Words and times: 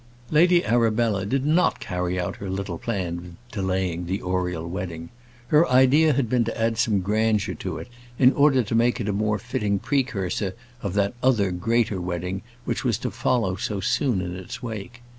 Lady 0.31 0.65
Arabella 0.65 1.27
did 1.27 1.45
not 1.45 1.79
carry 1.79 2.19
out 2.19 2.37
her 2.37 2.49
little 2.49 2.79
plan 2.79 3.17
of 3.19 3.51
delaying 3.51 4.07
the 4.07 4.19
Oriel 4.19 4.67
wedding. 4.67 5.11
Her 5.49 5.69
idea 5.69 6.13
had 6.13 6.27
been 6.27 6.43
to 6.45 6.59
add 6.59 6.79
some 6.79 7.01
grandeur 7.01 7.53
to 7.53 7.77
it, 7.77 7.87
in 8.17 8.31
order 8.33 8.63
to 8.63 8.73
make 8.73 8.99
it 8.99 9.07
a 9.07 9.13
more 9.13 9.37
fitting 9.37 9.77
precursor 9.77 10.55
of 10.81 10.95
that 10.95 11.13
other 11.21 11.51
greater 11.51 12.01
wedding 12.01 12.41
which 12.65 12.83
was 12.83 12.97
to 12.97 13.11
follow 13.11 13.55
so 13.57 13.79
soon 13.79 14.21
in 14.21 14.35
its 14.35 14.63
wake. 14.63 15.03